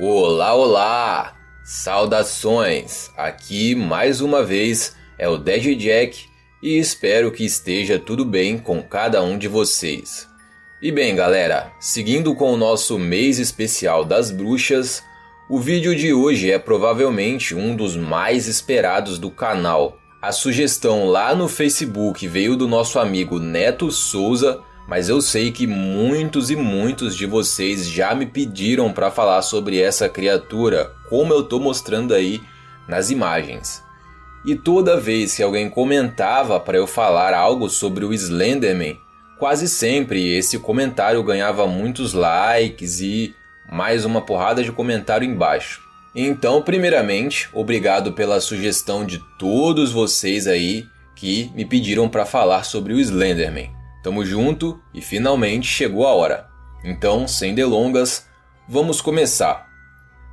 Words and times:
Olá, 0.00 0.54
olá! 0.54 1.36
Saudações! 1.62 3.10
Aqui 3.14 3.74
mais 3.74 4.22
uma 4.22 4.42
vez 4.42 4.96
é 5.18 5.28
o 5.28 5.36
Dead 5.36 5.78
Jack 5.78 6.24
e 6.62 6.78
espero 6.78 7.30
que 7.30 7.44
esteja 7.44 7.98
tudo 7.98 8.24
bem 8.24 8.56
com 8.56 8.82
cada 8.82 9.22
um 9.22 9.36
de 9.36 9.48
vocês. 9.48 10.26
E 10.80 10.90
bem, 10.90 11.14
galera, 11.14 11.70
seguindo 11.78 12.34
com 12.34 12.54
o 12.54 12.56
nosso 12.56 12.98
mês 12.98 13.38
especial 13.38 14.02
das 14.02 14.30
bruxas, 14.30 15.02
o 15.48 15.60
vídeo 15.60 15.94
de 15.94 16.10
hoje 16.10 16.50
é 16.50 16.58
provavelmente 16.58 17.54
um 17.54 17.76
dos 17.76 17.94
mais 17.94 18.48
esperados 18.48 19.18
do 19.18 19.30
canal. 19.30 19.98
A 20.22 20.32
sugestão 20.32 21.04
lá 21.06 21.34
no 21.34 21.48
Facebook 21.48 22.26
veio 22.26 22.56
do 22.56 22.66
nosso 22.66 22.98
amigo 22.98 23.38
Neto 23.38 23.90
Souza 23.90 24.62
mas 24.86 25.08
eu 25.08 25.20
sei 25.20 25.50
que 25.50 25.66
muitos 25.66 26.50
e 26.50 26.56
muitos 26.56 27.16
de 27.16 27.26
vocês 27.26 27.88
já 27.88 28.14
me 28.14 28.26
pediram 28.26 28.92
para 28.92 29.10
falar 29.10 29.42
sobre 29.42 29.80
essa 29.80 30.08
criatura, 30.08 30.92
como 31.08 31.32
eu 31.32 31.40
estou 31.40 31.60
mostrando 31.60 32.14
aí 32.14 32.40
nas 32.88 33.10
imagens. 33.10 33.82
E 34.44 34.56
toda 34.56 35.00
vez 35.00 35.36
que 35.36 35.42
alguém 35.42 35.70
comentava 35.70 36.58
para 36.58 36.76
eu 36.76 36.86
falar 36.86 37.32
algo 37.32 37.70
sobre 37.70 38.04
o 38.04 38.12
Slenderman, 38.12 38.98
quase 39.38 39.68
sempre 39.68 40.36
esse 40.36 40.58
comentário 40.58 41.22
ganhava 41.22 41.66
muitos 41.66 42.12
likes 42.12 43.00
e 43.00 43.34
mais 43.70 44.04
uma 44.04 44.20
porrada 44.20 44.62
de 44.62 44.72
comentário 44.72 45.28
embaixo. 45.28 45.80
Então, 46.14 46.60
primeiramente, 46.60 47.48
obrigado 47.54 48.12
pela 48.12 48.40
sugestão 48.40 49.06
de 49.06 49.18
todos 49.38 49.92
vocês 49.92 50.46
aí 50.46 50.86
que 51.14 51.50
me 51.54 51.64
pediram 51.64 52.08
para 52.08 52.26
falar 52.26 52.64
sobre 52.64 52.92
o 52.92 53.00
Slenderman. 53.00 53.81
Tamo 54.02 54.24
junto 54.24 54.80
e 54.92 55.00
finalmente 55.00 55.66
chegou 55.66 56.06
a 56.06 56.12
hora. 56.12 56.48
Então, 56.84 57.28
sem 57.28 57.54
delongas, 57.54 58.26
vamos 58.68 59.00
começar. 59.00 59.70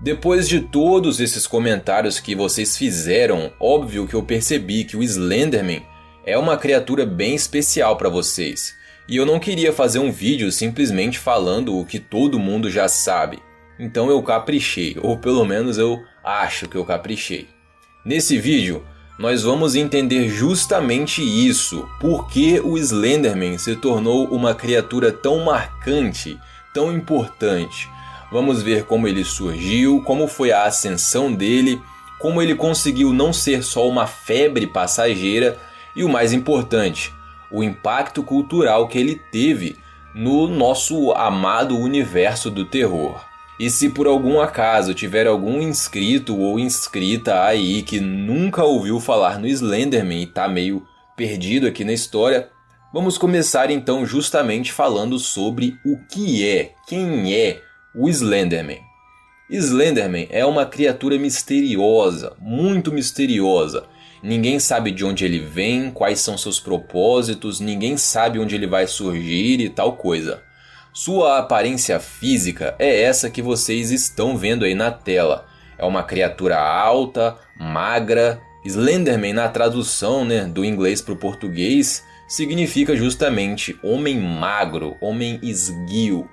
Depois 0.01 0.47
de 0.47 0.61
todos 0.61 1.19
esses 1.19 1.45
comentários 1.45 2.19
que 2.19 2.33
vocês 2.33 2.77
fizeram, 2.77 3.51
óbvio 3.59 4.07
que 4.07 4.13
eu 4.13 4.23
percebi 4.23 4.85
que 4.85 4.97
o 4.97 5.03
Slenderman 5.03 5.85
é 6.25 6.37
uma 6.37 6.57
criatura 6.57 7.05
bem 7.05 7.35
especial 7.35 7.97
para 7.97 8.09
vocês. 8.09 8.73
E 9.07 9.17
eu 9.17 9.25
não 9.25 9.39
queria 9.39 9.73
fazer 9.73 9.99
um 9.99 10.11
vídeo 10.11 10.51
simplesmente 10.51 11.19
falando 11.19 11.77
o 11.77 11.85
que 11.85 11.99
todo 11.99 12.39
mundo 12.39 12.69
já 12.69 12.87
sabe. 12.87 13.39
Então 13.79 14.09
eu 14.09 14.21
caprichei, 14.23 14.97
ou 15.01 15.17
pelo 15.17 15.45
menos 15.45 15.77
eu 15.77 16.01
acho 16.23 16.67
que 16.67 16.75
eu 16.75 16.85
caprichei. 16.85 17.47
Nesse 18.05 18.37
vídeo, 18.37 18.85
nós 19.19 19.43
vamos 19.43 19.75
entender 19.75 20.29
justamente 20.29 21.21
isso, 21.21 21.89
por 21.99 22.29
que 22.29 22.61
o 22.61 22.77
Slenderman 22.77 23.57
se 23.57 23.75
tornou 23.75 24.25
uma 24.29 24.55
criatura 24.55 25.11
tão 25.11 25.43
marcante, 25.43 26.39
tão 26.73 26.89
importante. 26.89 27.89
Vamos 28.31 28.63
ver 28.63 28.85
como 28.85 29.09
ele 29.09 29.25
surgiu, 29.25 30.01
como 30.03 30.25
foi 30.25 30.53
a 30.53 30.63
ascensão 30.63 31.33
dele, 31.33 31.81
como 32.17 32.41
ele 32.41 32.55
conseguiu 32.55 33.11
não 33.11 33.33
ser 33.33 33.61
só 33.61 33.85
uma 33.89 34.07
febre 34.07 34.65
passageira 34.65 35.59
e 35.93 36.01
o 36.01 36.07
mais 36.07 36.31
importante, 36.31 37.13
o 37.51 37.61
impacto 37.61 38.23
cultural 38.23 38.87
que 38.87 38.97
ele 38.97 39.15
teve 39.15 39.75
no 40.15 40.47
nosso 40.47 41.11
amado 41.11 41.77
universo 41.77 42.49
do 42.49 42.63
terror. 42.63 43.28
E 43.59 43.69
se 43.69 43.89
por 43.89 44.07
algum 44.07 44.39
acaso 44.39 44.93
tiver 44.93 45.27
algum 45.27 45.61
inscrito 45.61 46.37
ou 46.37 46.57
inscrita 46.57 47.43
aí 47.43 47.81
que 47.81 47.99
nunca 47.99 48.63
ouviu 48.63 49.01
falar 49.01 49.37
no 49.37 49.47
Slenderman 49.47 50.21
e 50.21 50.27
tá 50.27 50.47
meio 50.47 50.87
perdido 51.17 51.67
aqui 51.67 51.83
na 51.83 51.91
história, 51.91 52.49
vamos 52.93 53.17
começar 53.17 53.69
então 53.69 54.05
justamente 54.05 54.71
falando 54.71 55.19
sobre 55.19 55.77
o 55.85 55.97
que 56.07 56.47
é, 56.47 56.71
quem 56.87 57.35
é 57.35 57.61
o 57.93 58.07
Slenderman. 58.07 58.79
Slenderman 59.49 60.27
é 60.29 60.45
uma 60.45 60.65
criatura 60.65 61.17
misteriosa, 61.17 62.37
muito 62.39 62.93
misteriosa. 62.93 63.87
Ninguém 64.23 64.57
sabe 64.57 64.91
de 64.91 65.03
onde 65.03 65.25
ele 65.25 65.39
vem, 65.39 65.91
quais 65.91 66.21
são 66.21 66.37
seus 66.37 66.61
propósitos, 66.61 67.59
ninguém 67.59 67.97
sabe 67.97 68.39
onde 68.39 68.55
ele 68.55 68.67
vai 68.67 68.87
surgir 68.87 69.59
e 69.59 69.67
tal 69.67 69.97
coisa. 69.97 70.41
Sua 70.91 71.37
aparência 71.37 71.99
física 71.99 72.75
é 72.79 73.03
essa 73.03 73.29
que 73.29 73.43
vocês 73.43 73.91
estão 73.91 74.35
vendo 74.35 74.65
aí 74.65 74.73
na 74.73 74.89
tela. 74.89 75.45
É 75.77 75.85
uma 75.85 76.01
criatura 76.03 76.59
alta, 76.59 77.37
magra. 77.59 78.41
Slenderman, 78.65 79.31
na 79.31 79.47
tradução 79.47 80.25
né, 80.25 80.45
do 80.45 80.65
inglês 80.65 81.01
para 81.01 81.13
o 81.13 81.17
português, 81.17 82.03
significa 82.27 82.95
justamente 82.95 83.79
homem 83.81 84.19
magro, 84.19 84.97
homem 84.99 85.39
esguio. 85.41 86.27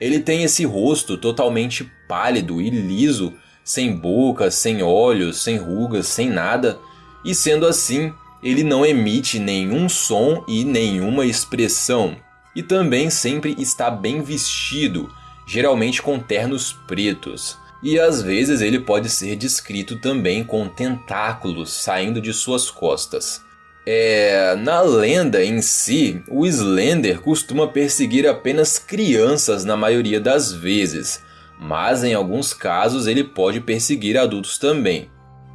Ele 0.00 0.18
tem 0.18 0.42
esse 0.42 0.64
rosto 0.64 1.16
totalmente 1.16 1.88
pálido 2.08 2.60
e 2.60 2.70
liso, 2.70 3.34
sem 3.62 3.94
boca, 3.94 4.50
sem 4.50 4.82
olhos, 4.82 5.42
sem 5.42 5.56
rugas, 5.56 6.06
sem 6.06 6.30
nada, 6.30 6.78
e 7.24 7.34
sendo 7.34 7.66
assim, 7.66 8.12
ele 8.42 8.64
não 8.64 8.84
emite 8.84 9.38
nenhum 9.38 9.88
som 9.88 10.44
e 10.48 10.64
nenhuma 10.64 11.26
expressão 11.26 12.16
e 12.58 12.62
também 12.64 13.08
sempre 13.08 13.54
está 13.56 13.88
bem 13.88 14.20
vestido, 14.20 15.08
geralmente 15.46 16.02
com 16.02 16.18
ternos 16.18 16.72
pretos. 16.88 17.56
E 17.80 18.00
às 18.00 18.20
vezes 18.20 18.60
ele 18.60 18.80
pode 18.80 19.08
ser 19.08 19.36
descrito 19.36 20.00
também 20.00 20.42
com 20.42 20.68
tentáculos 20.68 21.72
saindo 21.72 22.20
de 22.20 22.32
suas 22.32 22.68
costas. 22.68 23.40
É, 23.86 24.56
na 24.56 24.80
lenda 24.80 25.44
em 25.44 25.62
si, 25.62 26.20
o 26.28 26.44
Slender 26.44 27.20
costuma 27.20 27.68
perseguir 27.68 28.26
apenas 28.26 28.76
crianças 28.76 29.64
na 29.64 29.76
maioria 29.76 30.20
das 30.20 30.52
vezes, 30.52 31.22
mas 31.60 32.02
em 32.02 32.12
alguns 32.12 32.52
casos 32.52 33.06
ele 33.06 33.22
pode 33.22 33.60
perseguir 33.60 34.18
adultos 34.18 34.58
também. 34.58 35.08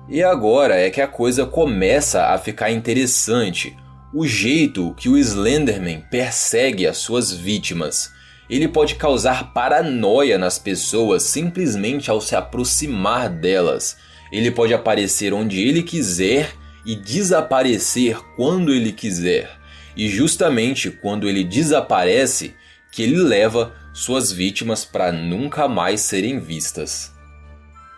E 0.08 0.24
agora 0.24 0.78
é 0.78 0.90
que 0.90 1.02
a 1.02 1.08
coisa 1.08 1.46
começa 1.46 2.28
a 2.28 2.38
ficar 2.38 2.72
interessante, 2.72 3.76
o 4.14 4.28
jeito 4.28 4.94
que 4.96 5.10
o 5.10 5.18
Slenderman 5.18 6.02
persegue 6.12 6.86
as 6.86 6.98
suas 7.00 7.32
vítimas. 7.32 8.12
Ele 8.48 8.68
pode 8.68 8.96
causar 8.96 9.54
paranoia 9.54 10.38
nas 10.38 10.60
pessoas 10.60 11.24
simplesmente 11.24 12.12
ao 12.12 12.22
se 12.22 12.36
aproximar 12.36 13.28
delas. 13.28 13.98
Ele 14.32 14.52
pode 14.52 14.74
aparecer 14.74 15.34
onde 15.34 15.62
ele 15.62 15.82
quiser 15.82 16.52
e 16.86 16.96
desaparecer 16.96 18.20
quando 18.36 18.72
ele 18.72 18.92
quiser. 18.92 19.50
E 19.96 20.08
justamente 20.10 20.92
quando 20.92 21.28
ele 21.28 21.44
desaparece, 21.44 22.54
que 22.92 23.02
ele 23.02 23.18
leva 23.18 23.74
suas 23.94 24.32
vítimas 24.32 24.86
para 24.86 25.12
nunca 25.12 25.68
mais 25.68 26.02
serem 26.02 26.40
vistas. 26.40 27.13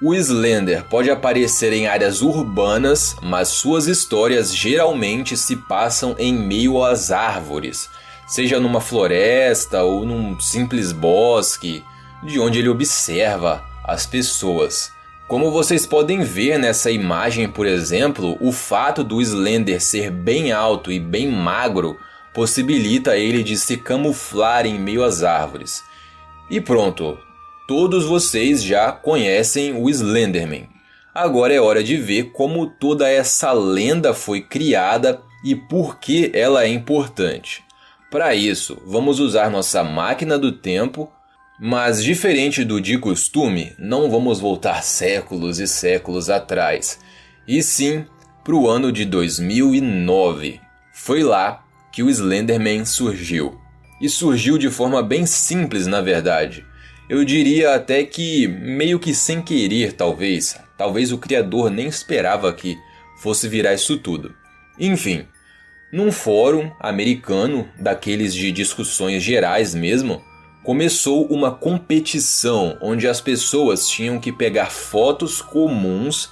O 0.02 0.14
Slender 0.14 0.84
pode 0.90 1.10
aparecer 1.10 1.72
em 1.72 1.88
áreas 1.88 2.22
urbanas, 2.22 3.16
mas 3.22 3.48
suas 3.48 3.88
histórias 3.88 4.54
geralmente 4.54 5.38
se 5.38 5.56
passam 5.56 6.14
em 6.20 6.34
meio 6.34 6.84
às 6.84 7.12
árvores, 7.12 7.90
seja 8.28 8.60
numa 8.60 8.82
floresta 8.82 9.84
ou 9.84 10.06
num 10.06 10.38
simples 10.38 10.92
bosque, 10.92 11.82
de 12.22 12.38
onde 12.38 12.60
ele 12.60 12.68
observa 12.68 13.64
as 13.86 14.06
pessoas. 14.06 14.92
Como 15.30 15.50
vocês 15.50 15.86
podem 15.86 16.24
ver 16.24 16.60
nessa 16.60 16.92
imagem, 16.92 17.48
por 17.48 17.66
exemplo, 17.66 18.38
o 18.42 18.52
fato 18.52 19.02
do 19.02 19.22
Slender 19.22 19.82
ser 19.82 20.12
bem 20.12 20.52
alto 20.52 20.92
e 20.92 21.00
bem 21.00 21.32
magro 21.32 21.98
possibilita 22.34 23.18
ele 23.18 23.42
de 23.42 23.56
se 23.56 23.78
camuflar 23.78 24.66
em 24.66 24.78
meio 24.78 25.06
às 25.06 25.24
árvores. 25.24 25.82
E 26.50 26.60
pronto, 26.60 27.18
Todos 27.68 28.06
vocês 28.06 28.64
já 28.64 28.92
conhecem 28.92 29.74
o 29.74 29.90
Slenderman. 29.90 30.70
Agora 31.14 31.52
é 31.52 31.60
hora 31.60 31.84
de 31.84 31.98
ver 31.98 32.32
como 32.32 32.68
toda 32.68 33.10
essa 33.10 33.52
lenda 33.54 34.14
foi 34.14 34.42
criada 34.42 35.20
e 35.44 35.56
por 35.56 35.98
que 36.00 36.30
ela 36.34 36.64
é 36.64 36.68
importante. 36.68 37.64
Para 38.12 38.36
isso, 38.36 38.78
vamos 38.86 39.20
usar 39.20 39.50
nossa 39.50 39.84
máquina 39.84 40.38
do 40.38 40.52
tempo, 40.52 41.12
mas 41.60 42.04
diferente 42.04 42.64
do 42.64 42.80
de 42.80 43.00
costume, 43.00 43.74
não 43.80 44.12
vamos 44.12 44.40
voltar 44.40 44.84
séculos 44.84 45.60
e 45.60 45.66
séculos 45.66 46.30
atrás, 46.30 47.00
e 47.48 47.64
sim 47.64 48.06
para 48.44 48.56
o 48.56 48.70
ano 48.70 48.92
de 48.92 49.06
2009. 49.06 50.62
Foi 50.94 51.24
lá 51.24 51.64
que 51.92 52.04
o 52.04 52.10
Slenderman 52.12 52.86
surgiu. 52.86 53.60
E 54.00 54.08
surgiu 54.08 54.58
de 54.58 54.70
forma 54.70 55.02
bem 55.02 55.26
simples, 55.26 55.88
na 55.88 56.00
verdade. 56.00 56.64
Eu 57.08 57.24
diria 57.24 57.76
até 57.76 58.04
que 58.04 58.48
meio 58.48 59.00
que 59.00 59.14
sem 59.14 59.42
querer, 59.42 59.94
talvez. 59.94 60.58
Talvez 60.76 61.12
o 61.12 61.18
criador 61.18 61.70
nem 61.70 61.88
esperava 61.88 62.52
que 62.52 62.78
fosse 63.18 63.48
virar 63.48 63.76
isso 63.76 63.98
tudo. 63.98 64.34
Enfim, 64.80 65.26
num 65.92 66.12
fórum 66.12 66.72
americano, 66.80 67.70
daqueles 67.80 68.34
de 68.34 68.52
discussões 68.52 69.22
gerais 69.22 69.76
mesmo, 69.76 70.22
começou 70.64 71.28
uma 71.28 71.52
competição 71.52 72.78
onde 72.82 73.08
as 73.08 73.22
pessoas 73.22 73.88
tinham 73.88 74.20
que 74.20 74.32
pegar 74.32 74.72
fotos 74.72 75.42
comuns 75.42 76.30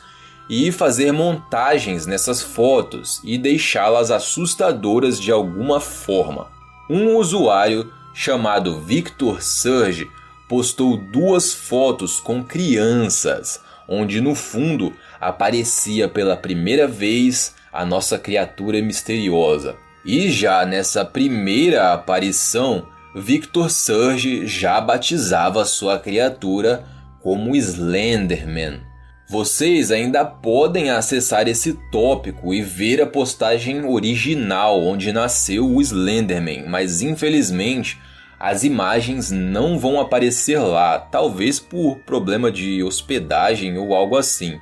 e 0.50 0.72
fazer 0.72 1.12
montagens 1.12 2.08
nessas 2.08 2.42
fotos 2.42 3.22
e 3.24 3.38
deixá-las 3.38 4.10
assustadoras 4.10 5.22
de 5.22 5.32
alguma 5.32 5.80
forma. 5.80 6.52
Um 6.90 7.16
usuário 7.16 7.94
chamado 8.14 8.82
Victor 8.82 9.42
Surge 9.42 10.10
postou 10.48 10.98
duas 10.98 11.54
fotos 11.54 12.20
com 12.20 12.44
crianças, 12.44 13.60
onde 13.88 14.22
no 14.22 14.36
fundo 14.36 14.94
aparecia 15.20 16.08
pela 16.08 16.38
primeira 16.38 16.88
vez 16.88 17.56
a 17.72 17.86
nossa 17.86 18.18
criatura 18.20 18.82
misteriosa. 18.82 19.76
E 20.06 20.30
já 20.30 20.66
nessa 20.66 21.06
primeira 21.06 21.94
aparição, 21.94 22.86
Victor 23.16 23.70
Surge 23.70 24.46
já 24.46 24.82
batizava 24.82 25.64
sua 25.66 25.98
criatura 25.98 26.84
como 27.22 27.56
Slenderman. 27.56 28.82
Vocês 29.30 29.92
ainda 29.92 30.26
podem 30.26 30.90
acessar 30.90 31.48
esse 31.48 31.74
tópico 31.92 32.54
e 32.54 32.62
ver 32.62 33.02
a 33.02 33.08
postagem 33.08 33.86
original 33.86 34.82
onde 34.84 35.14
nasceu 35.14 35.66
o 35.66 35.82
Slenderman, 35.82 36.66
mas 36.68 37.02
infelizmente 37.02 38.00
as 38.44 38.66
imagens 38.66 39.32
não 39.32 39.80
vão 39.80 40.02
aparecer 40.02 40.60
lá, 40.60 41.00
talvez 41.00 41.62
por 41.62 42.00
problema 42.00 42.52
de 42.52 42.84
hospedagem 42.84 43.78
ou 43.78 43.96
algo 43.96 44.18
assim. 44.18 44.60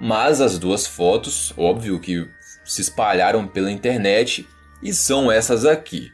Mas 0.00 0.40
as 0.40 0.56
duas 0.56 0.86
fotos, 0.86 1.52
óbvio 1.56 1.98
que 1.98 2.28
se 2.64 2.80
espalharam 2.80 3.44
pela 3.44 3.72
internet 3.72 4.46
e 4.80 4.92
são 4.94 5.32
essas 5.32 5.64
aqui. 5.64 6.12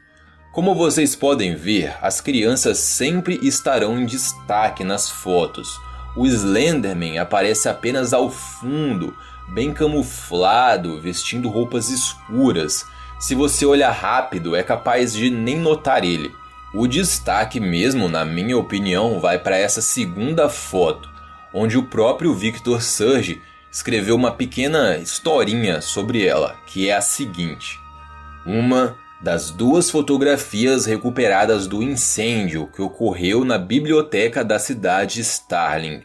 Como 0.51 0.75
vocês 0.75 1.15
podem 1.15 1.55
ver, 1.55 1.95
as 2.01 2.23
crianças 2.23 2.79
sempre 2.79 3.39
estarão 3.43 4.01
em 4.01 4.07
destaque 4.07 4.83
nas 4.83 5.11
fotos. 5.11 5.79
O 6.17 6.27
Slenderman 6.27 7.19
aparece 7.19 7.69
apenas 7.69 8.15
ao 8.15 8.31
fundo, 8.31 9.15
bem 9.51 9.75
camuflado, 9.75 11.03
vestindo 11.03 11.51
roupas 11.51 11.91
escuras. 11.91 12.87
Se 13.21 13.35
você 13.35 13.67
olhar 13.67 13.93
rápido, 13.93 14.57
é 14.57 14.63
capaz 14.63 15.13
de 15.13 15.29
nem 15.29 15.59
notar 15.59 16.03
ele. 16.03 16.33
O 16.75 16.89
destaque 16.89 17.61
mesmo, 17.61 18.09
na 18.09 18.25
minha 18.25 18.59
opinião, 18.59 19.21
vai 19.21 19.39
para 19.39 19.57
essa 19.57 19.81
segunda 19.81 20.49
foto, 20.49 21.09
onde 21.53 21.79
o 21.79 21.85
próprio 21.85 22.35
Victor 22.35 22.83
Surge 22.83 23.41
escreveu 23.71 24.17
uma 24.17 24.33
pequena 24.33 24.99
historinha 24.99 25.81
sobre 25.81 26.27
ela, 26.27 26.57
que 26.67 26.89
é 26.89 26.97
a 26.97 27.01
seguinte: 27.01 27.79
Uma 28.45 28.97
das 29.23 29.53
duas 29.53 29.89
fotografias 29.89 30.85
recuperadas 30.85 31.69
do 31.69 31.81
incêndio 31.81 32.69
que 32.75 32.83
ocorreu 32.83 33.45
na 33.45 33.57
biblioteca 33.57 34.45
da 34.45 34.59
cidade 34.59 35.21
Starling. 35.21 36.03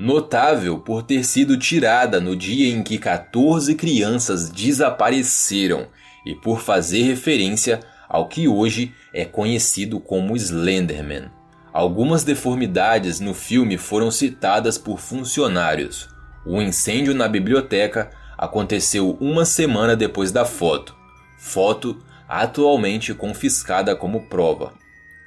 Notável 0.00 0.80
por 0.80 1.04
ter 1.04 1.24
sido 1.24 1.56
tirada 1.56 2.20
no 2.20 2.34
dia 2.34 2.72
em 2.72 2.82
que 2.82 2.98
14 2.98 3.72
crianças 3.76 4.50
desapareceram 4.50 5.86
e 6.26 6.34
por 6.34 6.60
fazer 6.60 7.02
referência 7.02 7.80
ao 8.08 8.28
que 8.28 8.48
hoje 8.48 8.94
é 9.12 9.24
conhecido 9.24 10.00
como 10.00 10.36
Slenderman. 10.36 11.30
Algumas 11.72 12.24
deformidades 12.24 13.20
no 13.20 13.34
filme 13.34 13.76
foram 13.76 14.10
citadas 14.10 14.78
por 14.78 14.98
funcionários. 14.98 16.08
O 16.46 16.62
incêndio 16.62 17.14
na 17.14 17.28
biblioteca 17.28 18.10
aconteceu 18.36 19.16
uma 19.20 19.44
semana 19.44 19.94
depois 19.94 20.32
da 20.32 20.44
foto. 20.44 20.96
Foto 21.38 22.02
atualmente 22.28 23.14
confiscada 23.14 23.94
como 23.94 24.28
prova. 24.28 24.72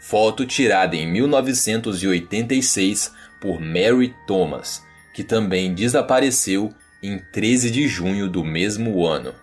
Foto 0.02 0.46
tirada 0.46 0.96
em 0.96 1.10
1986 1.12 3.14
por 3.40 3.60
Mary 3.60 4.16
Thomas, 4.26 4.84
que 5.14 5.24
também 5.24 5.74
desapareceu 5.74 6.74
em 7.04 7.20
13 7.32 7.72
de 7.72 7.88
junho 7.88 8.28
do 8.28 8.44
mesmo 8.44 9.06
ano. 9.06 9.34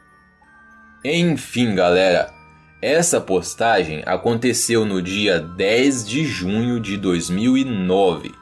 Enfim, 1.04 1.74
galera, 1.74 2.37
essa 2.80 3.20
postagem 3.20 4.02
aconteceu 4.06 4.84
no 4.84 5.02
dia 5.02 5.40
10 5.40 6.08
de 6.08 6.24
junho 6.24 6.78
de 6.78 6.96
2009 6.96 8.32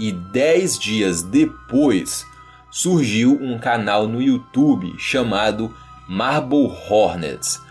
e 0.00 0.10
10 0.10 0.78
dias 0.78 1.22
depois 1.22 2.26
surgiu 2.70 3.38
um 3.40 3.56
canal 3.56 4.08
no 4.08 4.20
YouTube 4.20 4.94
chamado 4.98 5.72
Marble 6.08 6.72
Hornets. 6.88 7.62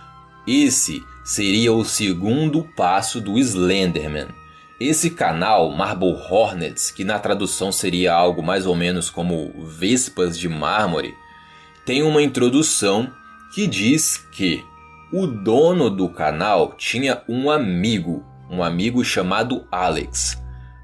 Esse 0.48 1.04
seria 1.26 1.74
o 1.74 1.84
segundo 1.84 2.64
passo 2.76 3.20
do 3.20 3.38
Slenderman. 3.38 4.28
Esse 4.80 5.10
canal, 5.10 5.72
Marble 5.72 6.14
Hornets, 6.30 6.90
que 6.90 7.04
na 7.04 7.20
tradução 7.20 7.70
seria 7.70 8.14
algo 8.14 8.42
mais 8.42 8.66
ou 8.66 8.76
menos 8.76 9.10
como 9.10 9.54
Vespas 9.66 10.40
de 10.40 10.48
Mármore, 10.48 11.14
tem 11.86 12.02
uma 12.02 12.24
introdução 12.24 13.12
que 13.54 13.68
diz 13.68 14.18
que 14.32 14.64
o 15.14 15.28
dono 15.28 15.92
do 15.92 16.10
canal 16.10 16.74
tinha 16.76 17.22
um 17.30 17.52
amigo, 17.52 18.26
um 18.50 18.64
amigo 18.64 19.06
chamado 19.06 19.64
Alex. 19.72 20.42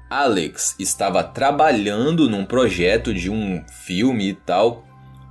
Alex 0.08 0.76
estava 0.78 1.24
trabalhando 1.24 2.30
num 2.30 2.44
projeto 2.44 3.12
de 3.12 3.28
um 3.28 3.60
filme 3.84 4.28
e 4.28 4.34
tal, 4.34 4.84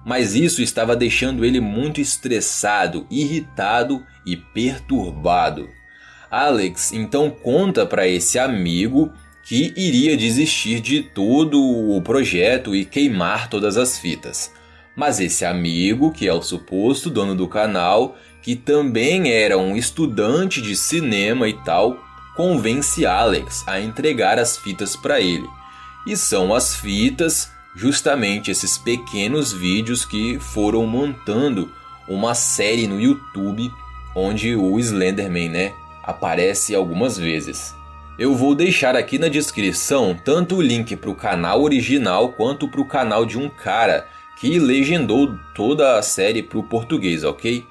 mas 0.05 0.35
isso 0.35 0.61
estava 0.61 0.97
deixando 0.97 1.45
ele 1.45 1.61
muito 1.61 2.01
estressado, 2.01 3.07
irritado 3.09 4.05
e 4.25 4.35
perturbado. 4.35 5.69
Alex 6.29 6.91
então 6.91 7.29
conta 7.29 7.85
para 7.85 8.05
esse 8.05 8.37
amigo 8.37 9.13
que 9.43 9.73
iria 9.77 10.17
desistir 10.17 10.81
de 10.81 11.03
todo 11.03 11.57
o 11.57 12.01
projeto 12.01 12.75
e 12.75 12.83
queimar 12.83 13.49
todas 13.49 13.77
as 13.77 13.97
fitas. 13.97 14.51
Mas 14.93 15.21
esse 15.21 15.45
amigo, 15.45 16.11
que 16.11 16.27
é 16.27 16.33
o 16.33 16.41
suposto 16.41 17.09
dono 17.09 17.33
do 17.33 17.47
canal, 17.47 18.17
que 18.41 18.55
também 18.55 19.31
era 19.31 19.57
um 19.57 19.75
estudante 19.75 20.61
de 20.61 20.75
cinema 20.75 21.47
e 21.47 21.53
tal, 21.53 21.97
convence 22.35 23.05
Alex 23.05 23.63
a 23.67 23.79
entregar 23.79 24.39
as 24.39 24.57
fitas 24.57 24.95
para 24.95 25.19
ele. 25.19 25.47
E 26.07 26.15
são 26.15 26.53
as 26.53 26.75
fitas, 26.75 27.51
justamente 27.75 28.49
esses 28.49 28.77
pequenos 28.77 29.51
vídeos 29.51 30.05
que 30.05 30.39
foram 30.39 30.85
montando 30.85 31.71
uma 32.07 32.33
série 32.33 32.87
no 32.87 32.99
YouTube 32.99 33.71
onde 34.15 34.55
o 34.55 34.79
Slenderman, 34.79 35.49
né, 35.49 35.73
aparece 36.03 36.73
algumas 36.73 37.17
vezes. 37.17 37.75
Eu 38.17 38.35
vou 38.35 38.53
deixar 38.53 38.95
aqui 38.95 39.17
na 39.17 39.29
descrição 39.29 40.17
tanto 40.25 40.57
o 40.57 40.61
link 40.61 40.95
para 40.95 41.09
o 41.09 41.15
canal 41.15 41.61
original 41.61 42.29
quanto 42.33 42.67
para 42.67 42.81
o 42.81 42.85
canal 42.85 43.25
de 43.25 43.37
um 43.37 43.49
cara 43.49 44.05
que 44.39 44.59
legendou 44.59 45.37
toda 45.53 45.97
a 45.97 46.01
série 46.01 46.43
para 46.43 46.57
o 46.57 46.63
português, 46.63 47.23
ok? 47.23 47.65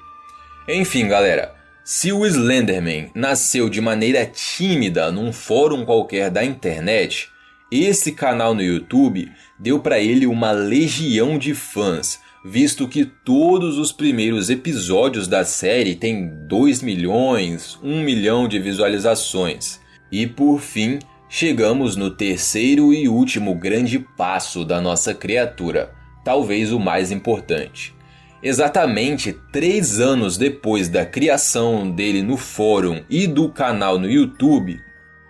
Enfim, 0.67 1.07
galera, 1.07 1.53
se 1.83 2.11
o 2.11 2.25
Slenderman 2.25 3.09
nasceu 3.15 3.69
de 3.69 3.81
maneira 3.81 4.25
tímida 4.25 5.11
num 5.11 5.33
fórum 5.33 5.83
qualquer 5.83 6.29
da 6.29 6.45
internet, 6.45 7.29
esse 7.71 8.11
canal 8.11 8.53
no 8.53 8.61
YouTube 8.61 9.31
deu 9.59 9.79
para 9.79 9.99
ele 9.99 10.27
uma 10.27 10.51
legião 10.51 11.37
de 11.37 11.53
fãs, 11.53 12.19
visto 12.45 12.87
que 12.87 13.05
todos 13.05 13.77
os 13.77 13.91
primeiros 13.91 14.49
episódios 14.49 15.27
da 15.27 15.43
série 15.43 15.95
têm 15.95 16.29
2 16.47 16.81
milhões, 16.81 17.77
1 17.83 18.03
milhão 18.03 18.47
de 18.47 18.59
visualizações. 18.59 19.79
E 20.11 20.25
por 20.25 20.59
fim, 20.59 20.99
chegamos 21.27 21.95
no 21.95 22.09
terceiro 22.09 22.93
e 22.93 23.07
último 23.07 23.53
grande 23.55 23.99
passo 24.17 24.63
da 24.63 24.79
nossa 24.79 25.13
criatura, 25.13 25.91
talvez 26.23 26.71
o 26.71 26.79
mais 26.79 27.11
importante. 27.11 27.98
Exatamente 28.41 29.33
três 29.51 29.99
anos 29.99 30.37
depois 30.37 30.87
da 30.87 31.05
criação 31.05 31.91
dele 31.91 32.21
no 32.21 32.37
fórum 32.37 33.03
e 33.09 33.27
do 33.27 33.49
canal 33.49 33.99
no 33.99 34.09
YouTube, 34.09 34.79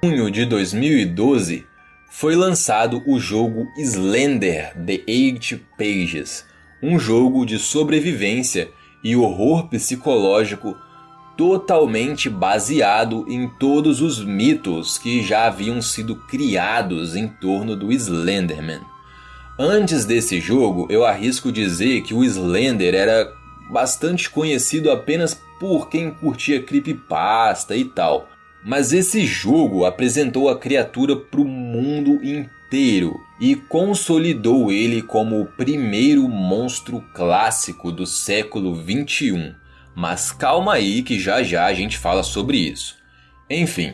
em 0.04 0.16
junho 0.16 0.30
de 0.30 0.46
2012, 0.46 1.66
foi 2.12 2.36
lançado 2.36 3.02
o 3.08 3.20
jogo 3.20 3.68
Slender 3.78 4.76
The 4.86 5.02
Eight 5.08 5.66
Pages, 5.78 6.46
um 6.84 7.00
jogo 7.00 7.46
de 7.46 7.58
sobrevivência 7.58 8.70
e 9.04 9.16
horror 9.16 9.68
psicológico 9.70 10.78
totalmente 11.36 12.30
baseado 12.30 13.26
em 13.28 13.48
todos 13.48 14.02
os 14.02 14.24
mitos 14.24 14.98
que 14.98 15.24
já 15.24 15.48
haviam 15.48 15.82
sido 15.82 16.16
criados 16.28 17.16
em 17.16 17.28
torno 17.28 17.76
do 17.76 17.92
Slenderman. 17.92 18.82
Antes 19.62 20.06
desse 20.06 20.40
jogo, 20.40 20.88
eu 20.90 21.06
arrisco 21.06 21.52
dizer 21.52 22.04
que 22.04 22.14
o 22.14 22.24
Slender 22.24 22.96
era 22.96 23.30
bastante 23.70 24.30
conhecido 24.30 24.90
apenas 24.90 25.38
por 25.60 25.90
quem 25.90 26.12
curtia 26.12 26.64
creepypasta 26.64 27.76
e 27.76 27.84
tal. 27.84 28.30
Mas 28.64 28.94
esse 28.94 29.26
jogo 29.26 29.84
apresentou 29.84 30.48
a 30.48 30.58
criatura 30.58 31.14
para 31.14 31.42
o 31.42 31.46
mundo 31.46 32.24
inteiro 32.24 33.20
e 33.38 33.54
consolidou 33.54 34.72
ele 34.72 35.02
como 35.02 35.42
o 35.42 35.46
primeiro 35.46 36.26
monstro 36.30 37.04
clássico 37.14 37.92
do 37.92 38.06
século 38.06 38.74
21. 38.74 39.54
Mas 39.94 40.32
calma 40.32 40.76
aí 40.76 41.04
que 41.04 41.20
já 41.20 41.44
já 41.44 41.66
a 41.66 41.74
gente 41.74 41.98
fala 41.98 42.24
sobre 42.24 42.58
isso. 42.58 42.96
Enfim, 43.50 43.94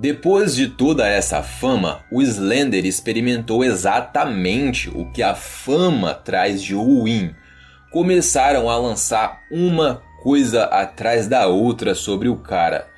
depois 0.00 0.54
de 0.54 0.66
toda 0.66 1.06
essa 1.06 1.42
fama, 1.42 2.02
o 2.10 2.22
Slender 2.22 2.86
experimentou 2.86 3.62
exatamente 3.62 4.88
o 4.88 5.04
que 5.12 5.22
a 5.22 5.34
fama 5.34 6.14
traz 6.14 6.62
de 6.62 6.74
ruim. 6.74 7.34
Começaram 7.90 8.70
a 8.70 8.78
lançar 8.78 9.42
uma 9.50 10.02
coisa 10.22 10.64
atrás 10.64 11.26
da 11.26 11.48
outra 11.48 11.94
sobre 11.94 12.30
o 12.30 12.36
cara. 12.36 12.88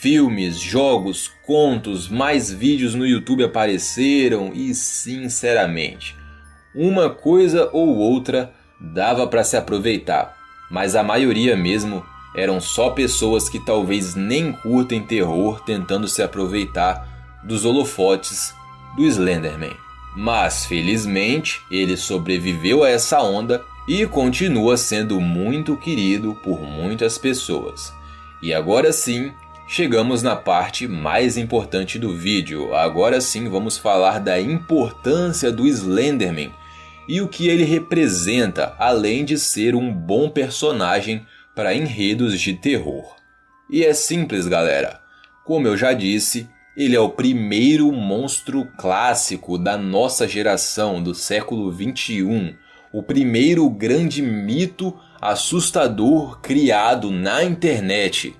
Filmes, 0.00 0.58
jogos, 0.58 1.30
contos, 1.44 2.08
mais 2.08 2.50
vídeos 2.50 2.94
no 2.94 3.06
YouTube 3.06 3.44
apareceram 3.44 4.50
e, 4.54 4.74
sinceramente, 4.74 6.16
uma 6.74 7.10
coisa 7.10 7.68
ou 7.74 7.94
outra 7.94 8.54
dava 8.80 9.26
para 9.26 9.44
se 9.44 9.54
aproveitar, 9.54 10.34
mas 10.70 10.96
a 10.96 11.02
maioria 11.02 11.54
mesmo 11.54 12.02
eram 12.34 12.60
só 12.60 12.90
pessoas 12.90 13.48
que 13.48 13.58
talvez 13.58 14.14
nem 14.14 14.52
curtem 14.52 15.02
terror 15.02 15.60
tentando 15.60 16.06
se 16.08 16.22
aproveitar 16.22 17.40
dos 17.44 17.64
holofotes 17.64 18.54
do 18.96 19.04
Slenderman. 19.04 19.76
Mas 20.16 20.66
felizmente 20.66 21.60
ele 21.70 21.96
sobreviveu 21.96 22.82
a 22.82 22.88
essa 22.88 23.22
onda 23.22 23.64
e 23.86 24.06
continua 24.06 24.76
sendo 24.76 25.20
muito 25.20 25.76
querido 25.76 26.34
por 26.42 26.60
muitas 26.60 27.16
pessoas. 27.16 27.92
E 28.42 28.52
agora 28.52 28.92
sim, 28.92 29.32
chegamos 29.66 30.22
na 30.22 30.36
parte 30.36 30.86
mais 30.86 31.36
importante 31.36 31.98
do 31.98 32.16
vídeo. 32.16 32.74
Agora 32.74 33.20
sim 33.20 33.48
vamos 33.48 33.78
falar 33.78 34.18
da 34.20 34.40
importância 34.40 35.50
do 35.50 35.66
Slenderman 35.66 36.52
e 37.08 37.22
o 37.22 37.28
que 37.28 37.48
ele 37.48 37.64
representa, 37.64 38.74
além 38.78 39.24
de 39.24 39.38
ser 39.38 39.74
um 39.74 39.90
bom 39.90 40.28
personagem 40.28 41.26
para 41.58 41.74
enredos 41.74 42.40
de 42.40 42.54
terror. 42.54 43.16
E 43.68 43.84
é 43.84 43.92
simples, 43.92 44.46
galera. 44.46 45.00
Como 45.44 45.66
eu 45.66 45.76
já 45.76 45.92
disse, 45.92 46.48
ele 46.76 46.94
é 46.94 47.00
o 47.00 47.10
primeiro 47.10 47.90
monstro 47.90 48.64
clássico 48.78 49.58
da 49.58 49.76
nossa 49.76 50.28
geração 50.28 51.02
do 51.02 51.16
século 51.16 51.72
21, 51.72 52.54
o 52.92 53.02
primeiro 53.02 53.68
grande 53.68 54.22
mito 54.22 54.96
assustador 55.20 56.40
criado 56.40 57.10
na 57.10 57.42
internet. 57.42 58.36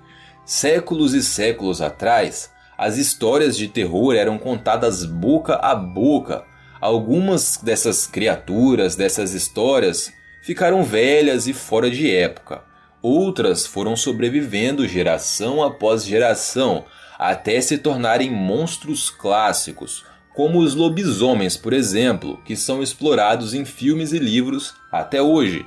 Séculos 0.46 1.12
e 1.12 1.20
séculos 1.20 1.82
atrás, 1.82 2.52
as 2.78 2.98
histórias 2.98 3.56
de 3.56 3.66
terror 3.66 4.14
eram 4.14 4.38
contadas 4.38 5.04
boca 5.04 5.56
a 5.56 5.74
boca 5.74 6.44
Algumas 6.80 7.56
dessas 7.56 8.06
criaturas, 8.06 8.94
dessas 8.94 9.32
histórias, 9.32 10.12
ficaram 10.40 10.84
velhas 10.84 11.48
e 11.48 11.52
fora 11.52 11.90
de 11.90 12.08
época. 12.14 12.67
Outras 13.00 13.66
foram 13.66 13.96
sobrevivendo 13.96 14.86
geração 14.86 15.62
após 15.62 16.04
geração 16.04 16.84
até 17.18 17.60
se 17.60 17.78
tornarem 17.78 18.30
monstros 18.30 19.10
clássicos, 19.10 20.04
como 20.34 20.60
os 20.60 20.74
lobisomens, 20.74 21.56
por 21.56 21.72
exemplo, 21.72 22.40
que 22.44 22.56
são 22.56 22.82
explorados 22.82 23.54
em 23.54 23.64
filmes 23.64 24.12
e 24.12 24.18
livros 24.18 24.74
até 24.90 25.20
hoje. 25.20 25.66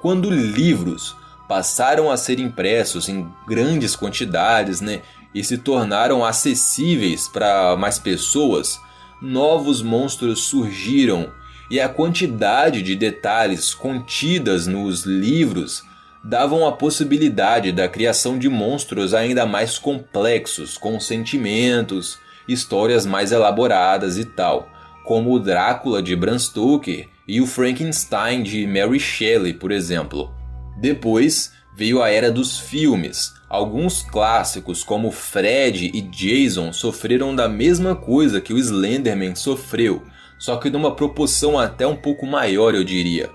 Quando 0.00 0.30
livros 0.30 1.16
passaram 1.48 2.10
a 2.10 2.16
ser 2.16 2.38
impressos 2.38 3.08
em 3.08 3.26
grandes 3.46 3.94
quantidades 3.94 4.80
né, 4.80 5.02
e 5.34 5.44
se 5.44 5.58
tornaram 5.58 6.24
acessíveis 6.24 7.28
para 7.28 7.76
mais 7.76 7.98
pessoas, 7.98 8.78
novos 9.20 9.82
monstros 9.82 10.40
surgiram 10.44 11.30
e 11.70 11.80
a 11.80 11.88
quantidade 11.88 12.82
de 12.82 12.94
detalhes 12.94 13.72
contidas 13.72 14.66
nos 14.66 15.04
livros 15.04 15.82
davam 16.24 16.66
a 16.66 16.72
possibilidade 16.72 17.72
da 17.72 17.88
criação 17.88 18.38
de 18.38 18.48
monstros 18.48 19.14
ainda 19.14 19.44
mais 19.44 19.78
complexos, 19.78 20.78
com 20.78 20.98
sentimentos, 21.00 22.18
histórias 22.48 23.04
mais 23.04 23.32
elaboradas 23.32 24.18
e 24.18 24.24
tal, 24.24 24.68
como 25.04 25.32
o 25.32 25.38
Drácula 25.38 26.02
de 26.02 26.14
Bram 26.14 26.38
Stoker 26.38 27.08
e 27.26 27.40
o 27.40 27.46
Frankenstein 27.46 28.42
de 28.42 28.66
Mary 28.66 29.00
Shelley, 29.00 29.54
por 29.54 29.72
exemplo. 29.72 30.32
Depois 30.80 31.52
veio 31.76 32.02
a 32.02 32.10
era 32.10 32.30
dos 32.30 32.58
filmes, 32.58 33.32
Alguns 33.52 34.00
clássicos, 34.00 34.82
como 34.82 35.10
Fred 35.10 35.90
e 35.92 36.00
Jason, 36.00 36.72
sofreram 36.72 37.36
da 37.36 37.50
mesma 37.50 37.94
coisa 37.94 38.40
que 38.40 38.50
o 38.50 38.58
Slenderman 38.58 39.34
sofreu, 39.34 40.02
só 40.38 40.56
que 40.56 40.70
numa 40.70 40.96
proporção 40.96 41.58
até 41.58 41.86
um 41.86 41.94
pouco 41.94 42.26
maior, 42.26 42.74
eu 42.74 42.82
diria. 42.82 43.28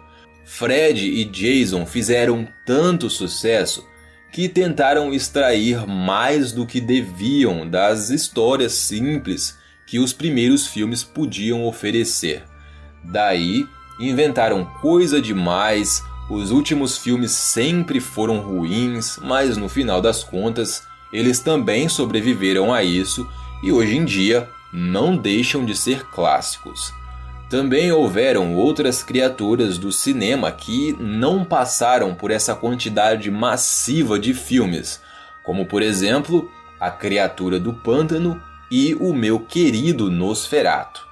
Fred 0.49 1.05
e 1.05 1.25
Jason 1.25 1.85
fizeram 1.85 2.47
tanto 2.65 3.09
sucesso 3.09 3.85
que 4.31 4.47
tentaram 4.47 5.13
extrair 5.13 5.85
mais 5.85 6.53
do 6.53 6.65
que 6.65 6.79
deviam 6.79 7.69
das 7.69 8.09
histórias 8.09 8.71
simples 8.71 9.57
que 9.85 9.99
os 9.99 10.13
primeiros 10.13 10.65
filmes 10.65 11.03
podiam 11.03 11.65
oferecer. 11.65 12.43
Daí, 13.03 13.67
inventaram 13.99 14.63
coisa 14.81 15.21
demais, 15.21 16.01
os 16.29 16.49
últimos 16.49 16.97
filmes 16.97 17.31
sempre 17.31 17.99
foram 17.99 18.39
ruins, 18.39 19.17
mas 19.21 19.57
no 19.57 19.67
final 19.67 20.01
das 20.01 20.23
contas, 20.23 20.81
eles 21.11 21.39
também 21.39 21.89
sobreviveram 21.89 22.73
a 22.73 22.83
isso 22.83 23.29
e 23.61 23.71
hoje 23.71 23.97
em 23.97 24.05
dia 24.05 24.47
não 24.71 25.15
deixam 25.15 25.65
de 25.65 25.75
ser 25.75 26.05
clássicos. 26.05 26.93
Também 27.49 27.93
houveram 27.93 28.55
outras 28.55 29.01
criaturas 29.01 29.77
do 29.77 29.89
cinema 29.89 30.51
que 30.51 30.93
não 30.99 31.45
passaram 31.45 32.13
por 32.13 32.29
essa 32.29 32.53
quantidade 32.53 33.31
massiva 33.31 34.19
de 34.19 34.33
filmes, 34.33 35.01
como 35.45 35.65
por 35.65 35.81
exemplo 35.81 36.51
A 36.77 36.91
Criatura 36.91 37.57
do 37.57 37.73
Pântano 37.73 38.41
e 38.69 38.93
O 38.95 39.13
Meu 39.13 39.39
Querido 39.39 40.11
Nosferato. 40.11 41.07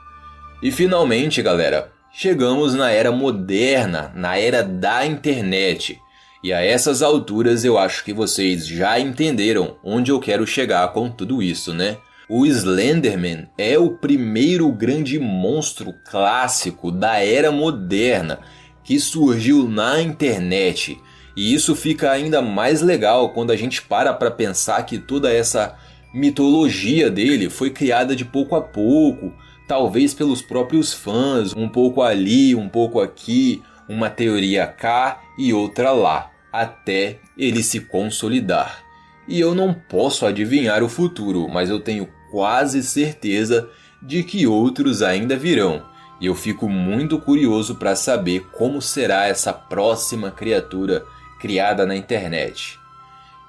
E 0.61 0.71
finalmente, 0.71 1.41
galera, 1.41 1.89
chegamos 2.11 2.73
na 2.73 2.91
era 2.91 3.13
moderna, 3.13 4.11
na 4.13 4.37
era 4.37 4.61
da 4.61 5.05
internet. 5.05 5.97
E 6.43 6.51
a 6.51 6.61
essas 6.61 7.01
alturas 7.01 7.63
eu 7.63 7.77
acho 7.77 8.03
que 8.03 8.11
vocês 8.11 8.67
já 8.67 8.99
entenderam 8.99 9.77
onde 9.81 10.11
eu 10.11 10.19
quero 10.19 10.45
chegar 10.45 10.85
com 10.91 11.09
tudo 11.09 11.41
isso, 11.41 11.73
né? 11.73 11.97
O 12.27 12.43
Slenderman 12.43 13.47
é 13.55 13.77
o 13.77 13.91
primeiro 13.91 14.71
grande 14.71 15.19
monstro 15.19 15.93
clássico 16.09 16.91
da 16.91 17.19
era 17.19 17.51
moderna 17.51 18.39
que 18.83 18.99
surgiu 18.99 19.69
na 19.69 20.01
internet. 20.01 20.97
E 21.37 21.53
isso 21.53 21.75
fica 21.75 22.09
ainda 22.09 22.41
mais 22.41 22.81
legal 22.81 23.29
quando 23.29 23.51
a 23.51 23.55
gente 23.55 23.79
para 23.83 24.11
para 24.11 24.31
pensar 24.31 24.83
que 24.87 24.97
toda 24.97 25.31
essa 25.31 25.77
mitologia 26.15 27.11
dele 27.11 27.47
foi 27.47 27.69
criada 27.69 28.15
de 28.15 28.25
pouco 28.25 28.55
a 28.55 28.61
pouco, 28.61 29.31
talvez 29.67 30.11
pelos 30.11 30.41
próprios 30.41 30.93
fãs, 30.93 31.53
um 31.55 31.69
pouco 31.69 32.01
ali, 32.01 32.55
um 32.55 32.67
pouco 32.67 32.99
aqui, 32.99 33.61
uma 33.87 34.09
teoria 34.09 34.65
cá 34.65 35.21
e 35.37 35.53
outra 35.53 35.91
lá, 35.91 36.31
até 36.51 37.19
ele 37.37 37.61
se 37.61 37.81
consolidar. 37.81 38.83
E 39.27 39.39
eu 39.39 39.53
não 39.53 39.73
posso 39.73 40.25
adivinhar 40.25 40.83
o 40.83 40.89
futuro, 40.89 41.47
mas 41.49 41.69
eu 41.69 41.79
tenho 41.79 42.07
quase 42.31 42.83
certeza 42.83 43.69
de 44.01 44.23
que 44.23 44.45
outros 44.45 45.01
ainda 45.01 45.35
virão. 45.35 45.83
E 46.19 46.27
eu 46.27 46.35
fico 46.35 46.69
muito 46.69 47.19
curioso 47.19 47.75
para 47.75 47.95
saber 47.95 48.47
como 48.51 48.81
será 48.81 49.27
essa 49.27 49.51
próxima 49.51 50.31
criatura 50.31 51.05
criada 51.39 51.85
na 51.85 51.95
internet. 51.95 52.79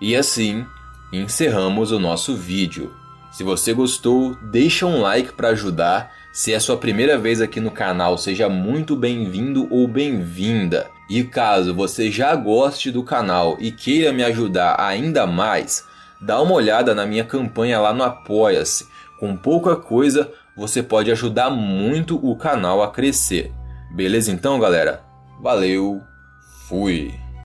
E 0.01 0.17
assim, 0.17 0.67
encerramos 1.13 1.93
o 1.93 1.99
nosso 1.99 2.35
vídeo. 2.35 2.93
Se 3.31 3.43
você 3.43 3.73
gostou, 3.73 4.35
deixa 4.43 4.87
um 4.87 5.01
like 5.03 5.33
para 5.33 5.49
ajudar. 5.49 6.11
Se 6.33 6.53
é 6.53 6.59
sua 6.59 6.77
primeira 6.77 7.19
vez 7.19 7.41
aqui 7.41 7.61
no 7.61 7.71
canal, 7.71 8.19
seja 8.19 8.49
muito 8.49 8.97
bem-vindo 8.97 9.69
ou 9.71 9.87
bem-vinda. 9.87 10.91
E 11.09 11.23
caso 11.23 11.75
você 11.75 12.11
já 12.11 12.35
goste 12.35 12.91
do 12.91 13.03
canal 13.03 13.57
e 13.61 13.71
queira 13.71 14.13
me 14.13 14.25
ajudar 14.25 14.81
ainda 14.81 15.27
mais, 15.27 15.85
dá 16.21 16.41
uma 16.41 16.55
olhada 16.55 16.95
na 16.95 17.07
minha 17.07 17.25
campanha 17.25 17.79
lá 17.81 17.93
no 17.93 18.03
Apoia-se. 18.03 18.87
Com 19.19 19.37
pouca 19.37 19.77
coisa, 19.77 20.31
você 20.57 20.83
pode 20.83 21.11
ajudar 21.11 21.51
muito 21.51 22.17
o 22.25 22.37
canal 22.37 22.83
a 22.83 22.91
crescer. 22.91 23.53
Beleza 23.95 24.31
então, 24.31 24.59
galera? 24.59 25.03
Valeu, 25.41 26.03
fui! 26.69 27.26